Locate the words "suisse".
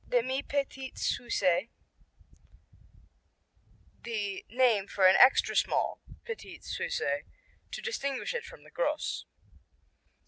0.97-1.67, 6.63-7.03